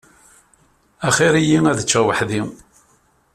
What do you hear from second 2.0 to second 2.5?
weḥd-i.